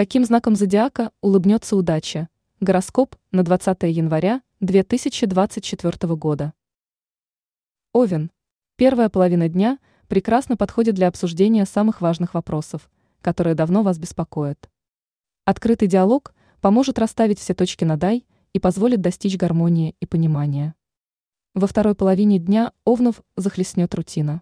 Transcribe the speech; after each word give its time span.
Каким 0.00 0.24
знаком 0.24 0.56
зодиака 0.56 1.12
улыбнется 1.20 1.76
удача? 1.76 2.30
Гороскоп 2.60 3.16
на 3.32 3.42
20 3.42 3.82
января 3.82 4.40
2024 4.60 6.16
года. 6.16 6.54
Овен. 7.92 8.30
Первая 8.76 9.10
половина 9.10 9.50
дня 9.50 9.78
прекрасно 10.08 10.56
подходит 10.56 10.94
для 10.94 11.06
обсуждения 11.06 11.66
самых 11.66 12.00
важных 12.00 12.32
вопросов, 12.32 12.90
которые 13.20 13.54
давно 13.54 13.82
вас 13.82 13.98
беспокоят. 13.98 14.70
Открытый 15.44 15.86
диалог 15.86 16.32
поможет 16.62 16.98
расставить 16.98 17.38
все 17.38 17.52
точки 17.52 17.84
над 17.84 18.02
«и» 18.04 18.24
и 18.54 18.58
позволит 18.58 19.02
достичь 19.02 19.36
гармонии 19.36 19.96
и 20.00 20.06
понимания. 20.06 20.74
Во 21.52 21.66
второй 21.66 21.94
половине 21.94 22.38
дня 22.38 22.72
Овнов 22.86 23.20
захлестнет 23.36 23.94
рутина. 23.94 24.40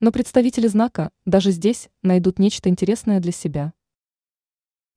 Но 0.00 0.10
представители 0.10 0.68
знака 0.68 1.10
даже 1.26 1.50
здесь 1.50 1.90
найдут 2.00 2.38
нечто 2.38 2.70
интересное 2.70 3.20
для 3.20 3.32
себя. 3.32 3.74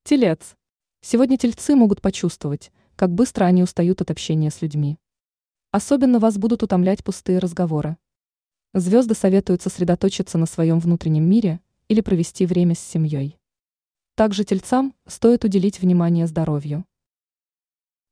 Телец. 0.06 0.58
Сегодня 1.00 1.38
тельцы 1.38 1.76
могут 1.76 2.02
почувствовать, 2.02 2.74
как 2.98 3.14
быстро 3.14 3.46
они 3.46 3.64
устают 3.64 4.02
от 4.02 4.12
общения 4.12 4.52
с 4.52 4.62
людьми. 4.62 5.00
Особенно 5.72 6.20
вас 6.20 6.38
будут 6.38 6.62
утомлять 6.62 7.06
пустые 7.06 7.40
разговоры. 7.40 7.96
Звезды 8.74 9.16
советуют 9.16 9.62
сосредоточиться 9.62 10.38
на 10.38 10.46
своем 10.46 10.82
внутреннем 10.82 11.24
мире 11.24 11.62
или 11.88 12.02
провести 12.02 12.46
время 12.46 12.76
с 12.76 12.80
семьей. 12.80 13.40
Также 14.16 14.44
тельцам 14.44 14.94
стоит 15.08 15.46
уделить 15.46 15.80
внимание 15.80 16.28
здоровью. 16.28 16.84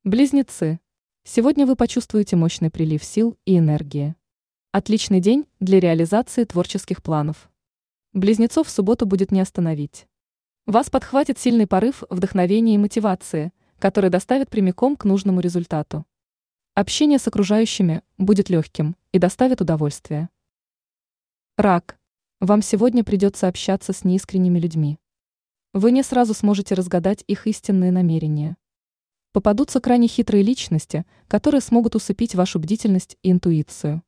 Близнецы. 0.02 0.80
Сегодня 1.24 1.66
вы 1.66 1.76
почувствуете 1.76 2.36
мощный 2.36 2.70
прилив 2.70 3.04
сил 3.04 3.36
и 3.44 3.58
энергии. 3.58 4.14
Отличный 4.70 5.20
день 5.20 5.46
для 5.60 5.78
реализации 5.78 6.44
творческих 6.44 7.02
планов. 7.02 7.50
Близнецов 8.14 8.68
в 8.68 8.70
субботу 8.70 9.04
будет 9.04 9.30
не 9.30 9.40
остановить. 9.40 10.06
Вас 10.66 10.90
подхватит 10.90 11.40
сильный 11.40 11.66
порыв 11.66 12.04
вдохновения 12.08 12.76
и 12.76 12.78
мотивации, 12.78 13.52
который 13.80 14.10
доставит 14.10 14.48
прямиком 14.48 14.94
к 14.94 15.04
нужному 15.04 15.40
результату. 15.40 16.06
Общение 16.74 17.18
с 17.18 17.26
окружающими 17.26 18.02
будет 18.16 18.48
легким 18.48 18.94
и 19.10 19.18
доставит 19.18 19.60
удовольствие. 19.60 20.28
Рак. 21.56 21.98
Вам 22.38 22.62
сегодня 22.62 23.02
придется 23.02 23.48
общаться 23.48 23.92
с 23.92 24.04
неискренними 24.04 24.60
людьми. 24.60 25.00
Вы 25.72 25.90
не 25.90 26.04
сразу 26.04 26.32
сможете 26.32 26.76
разгадать 26.76 27.24
их 27.26 27.48
истинные 27.48 27.90
намерения. 27.90 28.56
Попадутся 29.32 29.80
крайне 29.80 30.06
хитрые 30.06 30.44
личности, 30.44 31.04
которые 31.26 31.60
смогут 31.60 31.96
усыпить 31.96 32.36
вашу 32.36 32.60
бдительность 32.60 33.18
и 33.24 33.32
интуицию. 33.32 34.04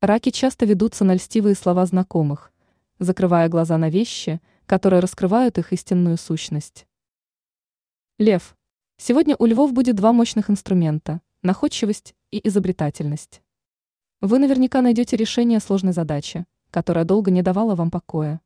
Раки 0.00 0.30
часто 0.30 0.66
ведутся 0.66 1.04
на 1.04 1.14
льстивые 1.14 1.54
слова 1.54 1.86
знакомых, 1.86 2.52
закрывая 2.98 3.48
глаза 3.48 3.78
на 3.78 3.88
вещи, 3.88 4.40
которые 4.66 5.00
раскрывают 5.00 5.58
их 5.58 5.72
истинную 5.72 6.18
сущность. 6.18 6.86
Лев. 8.18 8.56
Сегодня 8.98 9.36
у 9.38 9.46
львов 9.46 9.72
будет 9.72 9.96
два 9.96 10.12
мощных 10.12 10.50
инструмента– 10.50 11.20
находчивость 11.42 12.14
и 12.30 12.46
изобретательность. 12.48 13.42
Вы 14.20 14.38
наверняка 14.38 14.82
найдете 14.82 15.16
решение 15.16 15.60
сложной 15.60 15.92
задачи, 15.92 16.46
которая 16.70 17.04
долго 17.04 17.30
не 17.30 17.42
давала 17.42 17.74
вам 17.74 17.90
покоя. 17.90 18.40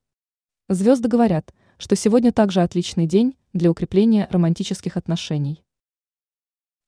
Звезды 0.68 1.08
говорят, 1.08 1.54
что 1.78 1.96
сегодня 1.96 2.32
также 2.32 2.60
отличный 2.60 3.06
день 3.06 3.36
для 3.52 3.70
укрепления 3.70 4.28
романтических 4.30 4.96
отношений. 4.96 5.64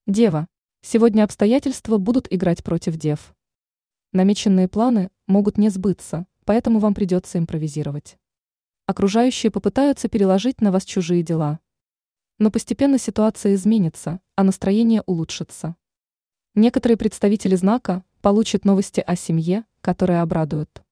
Дева. 0.07 0.49
Сегодня 0.83 1.23
обстоятельства 1.23 1.99
будут 1.99 2.27
играть 2.31 2.65
против 2.65 2.97
дев. 2.97 3.35
Намеченные 4.13 4.69
планы 4.69 5.11
могут 5.29 5.57
не 5.57 5.69
сбыться, 5.69 6.27
поэтому 6.45 6.81
вам 6.81 6.93
придется 6.93 7.39
импровизировать. 7.39 8.19
Окружающие 8.87 9.51
попытаются 9.53 10.09
переложить 10.09 10.61
на 10.61 10.73
вас 10.73 10.85
чужие 10.85 11.23
дела. 11.23 11.61
Но 12.39 12.51
постепенно 12.51 12.99
ситуация 12.99 13.55
изменится, 13.55 14.21
а 14.35 14.43
настроение 14.43 15.03
улучшится. 15.07 15.77
Некоторые 16.55 16.97
представители 16.97 17.55
знака 17.55 18.05
получат 18.21 18.65
новости 18.65 19.01
о 19.01 19.15
семье, 19.15 19.65
которые 19.81 20.21
обрадуют. 20.21 20.83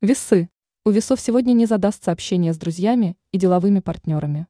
Весы. 0.00 0.50
У 0.84 0.90
весов 0.90 1.20
сегодня 1.20 1.52
не 1.52 1.64
задастся 1.64 2.12
общение 2.12 2.52
с 2.52 2.58
друзьями 2.58 3.16
и 3.32 3.38
деловыми 3.38 3.80
партнерами. 3.80 4.48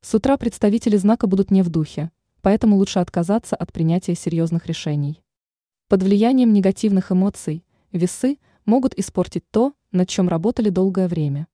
С 0.00 0.14
утра 0.14 0.38
представители 0.38 0.96
знака 0.96 1.26
будут 1.26 1.50
не 1.50 1.62
в 1.62 1.68
духе, 1.68 2.10
поэтому 2.40 2.76
лучше 2.76 3.00
отказаться 3.00 3.56
от 3.56 3.72
принятия 3.72 4.14
серьезных 4.14 4.66
решений. 4.66 5.22
Под 5.88 6.02
влиянием 6.02 6.52
негативных 6.52 7.12
эмоций 7.12 7.64
весы 7.92 8.38
могут 8.64 8.98
испортить 8.98 9.44
то, 9.50 9.74
над 9.92 10.08
чем 10.08 10.28
работали 10.28 10.68
долгое 10.70 11.08
время. 11.08 11.48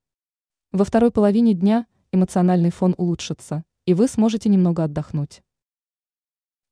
Во 0.72 0.84
второй 0.84 1.11
половине 1.11 1.55
дня 1.55 1.87
эмоциональный 2.12 2.71
фон 2.71 2.94
улучшится, 2.99 3.65
и 3.84 3.94
вы 3.94 4.09
сможете 4.09 4.49
немного 4.49 4.84
отдохнуть. 4.84 5.43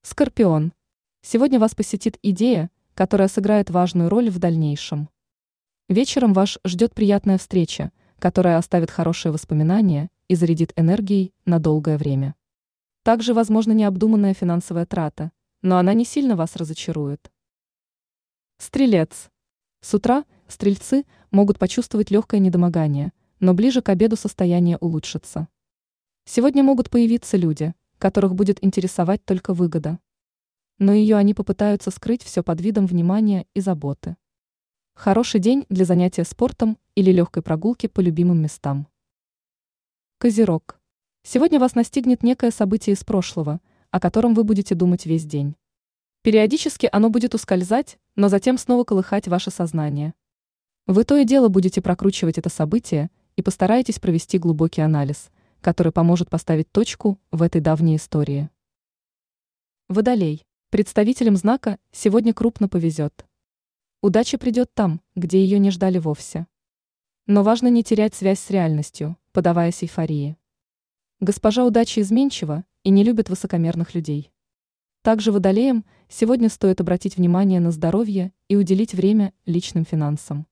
Скорпион. 0.02 0.72
Сегодня 1.22 1.58
вас 1.58 1.74
посетит 1.74 2.18
идея, 2.22 2.70
которая 2.94 3.28
сыграет 3.28 3.70
важную 3.70 4.08
роль 4.08 4.30
в 4.30 4.38
дальнейшем. 4.38 5.08
Вечером 5.88 6.32
вас 6.32 6.58
ждет 6.64 6.94
приятная 6.94 7.38
встреча, 7.38 7.92
которая 8.18 8.58
оставит 8.58 8.90
хорошие 8.90 9.32
воспоминания 9.32 10.10
и 10.28 10.34
зарядит 10.34 10.72
энергией 10.76 11.32
на 11.44 11.58
долгое 11.58 11.98
время. 11.98 12.34
Также 13.02 13.34
возможна 13.34 13.72
необдуманная 13.72 14.34
финансовая 14.34 14.86
трата, 14.86 15.30
но 15.62 15.78
она 15.78 15.92
не 15.94 16.04
сильно 16.04 16.36
вас 16.36 16.56
разочарует. 16.56 17.30
Стрелец. 18.58 19.30
С 19.84 19.92
утра 19.92 20.24
стрельцы 20.48 21.04
могут 21.30 21.58
почувствовать 21.58 22.10
легкое 22.10 22.40
недомогание, 22.40 23.12
но 23.38 23.52
ближе 23.52 23.82
к 23.82 23.90
обеду 23.90 24.16
состояние 24.16 24.78
улучшится. 24.78 25.46
Сегодня 26.24 26.62
могут 26.62 26.88
появиться 26.88 27.36
люди, 27.36 27.74
которых 27.98 28.34
будет 28.34 28.64
интересовать 28.64 29.22
только 29.26 29.52
выгода. 29.52 29.98
Но 30.78 30.94
ее 30.94 31.16
они 31.16 31.34
попытаются 31.34 31.90
скрыть 31.90 32.22
все 32.22 32.42
под 32.42 32.62
видом 32.62 32.86
внимания 32.86 33.46
и 33.52 33.60
заботы. 33.60 34.16
Хороший 34.94 35.38
день 35.38 35.66
для 35.68 35.84
занятия 35.84 36.24
спортом 36.24 36.78
или 36.94 37.10
легкой 37.10 37.42
прогулки 37.42 37.86
по 37.86 38.00
любимым 38.00 38.40
местам. 38.40 38.88
Козерог. 40.16 40.80
Сегодня 41.24 41.60
вас 41.60 41.74
настигнет 41.74 42.22
некое 42.22 42.52
событие 42.52 42.94
из 42.94 43.04
прошлого, 43.04 43.60
о 43.90 44.00
котором 44.00 44.32
вы 44.32 44.44
будете 44.44 44.74
думать 44.74 45.04
весь 45.04 45.26
день. 45.26 45.56
Периодически 46.24 46.88
оно 46.90 47.10
будет 47.10 47.34
ускользать, 47.34 47.98
но 48.16 48.30
затем 48.30 48.56
снова 48.56 48.84
колыхать 48.84 49.28
ваше 49.28 49.50
сознание. 49.50 50.14
Вы 50.86 51.04
то 51.04 51.18
и 51.18 51.26
дело 51.26 51.48
будете 51.48 51.82
прокручивать 51.82 52.38
это 52.38 52.48
событие 52.48 53.10
и 53.36 53.42
постараетесь 53.42 53.98
провести 53.98 54.38
глубокий 54.38 54.80
анализ, 54.80 55.30
который 55.60 55.92
поможет 55.92 56.30
поставить 56.30 56.72
точку 56.72 57.20
в 57.30 57.42
этой 57.42 57.60
давней 57.60 57.96
истории. 57.96 58.48
Водолей. 59.90 60.46
Представителям 60.70 61.36
знака 61.36 61.78
сегодня 61.92 62.32
крупно 62.32 62.68
повезет. 62.70 63.26
Удача 64.00 64.38
придет 64.38 64.72
там, 64.72 65.02
где 65.14 65.44
ее 65.44 65.58
не 65.58 65.70
ждали 65.70 65.98
вовсе. 65.98 66.46
Но 67.26 67.42
важно 67.42 67.68
не 67.68 67.84
терять 67.84 68.14
связь 68.14 68.40
с 68.40 68.48
реальностью, 68.48 69.18
подаваясь 69.32 69.82
эйфории. 69.82 70.38
Госпожа 71.20 71.66
удачи 71.66 72.00
изменчива 72.00 72.64
и 72.82 72.88
не 72.88 73.04
любит 73.04 73.28
высокомерных 73.28 73.94
людей. 73.94 74.30
Также 75.04 75.32
водолеям 75.32 75.84
сегодня 76.08 76.48
стоит 76.48 76.80
обратить 76.80 77.18
внимание 77.18 77.60
на 77.60 77.70
здоровье 77.70 78.32
и 78.48 78.56
уделить 78.56 78.94
время 78.94 79.34
личным 79.44 79.84
финансам. 79.84 80.46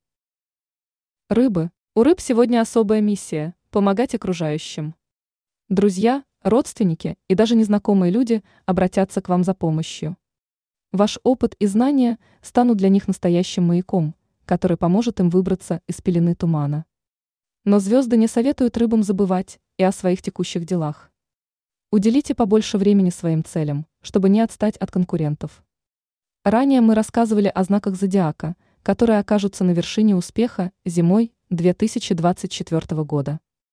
Рыбы. 1.30 1.70
У 1.94 2.02
рыб 2.02 2.20
сегодня 2.20 2.60
особая 2.60 3.00
миссия– 3.00 3.54
помогать 3.70 4.14
окружающим. 4.14 4.94
Друзья, 5.70 6.22
родственники 6.42 7.16
и 7.28 7.34
даже 7.34 7.56
незнакомые 7.56 8.12
люди 8.12 8.44
обратятся 8.66 9.22
к 9.22 9.30
вам 9.30 9.42
за 9.42 9.54
помощью. 9.54 10.18
Ваш 10.92 11.18
опыт 11.22 11.54
и 11.58 11.64
знания 11.64 12.18
станут 12.42 12.76
для 12.76 12.90
них 12.90 13.08
настоящим 13.08 13.68
маяком, 13.68 14.14
который 14.44 14.76
поможет 14.76 15.18
им 15.18 15.30
выбраться 15.30 15.80
из 15.86 16.02
пелены 16.02 16.34
тумана. 16.34 16.84
Но 17.64 17.78
звезды 17.78 18.18
не 18.18 18.26
советуют 18.26 18.76
рыбам 18.76 19.02
забывать 19.02 19.60
и 19.78 19.82
о 19.82 19.92
своих 19.92 20.20
текущих 20.20 20.66
делах. 20.66 21.11
Уделите 21.94 22.34
побольше 22.34 22.78
времени 22.78 23.10
своим 23.10 23.44
целям, 23.44 23.84
чтобы 24.00 24.30
не 24.30 24.40
отстать 24.40 24.78
от 24.78 24.90
конкурентов. 24.90 25.62
Ранее 26.42 26.80
мы 26.80 26.94
рассказывали 26.94 27.48
о 27.54 27.62
знаках 27.64 27.96
зодиака, 27.96 28.56
которые 28.82 29.18
окажутся 29.18 29.62
на 29.62 29.72
вершине 29.72 30.16
успеха 30.16 30.72
зимой 30.86 31.34
2024 31.50 33.04
года. 33.04 33.40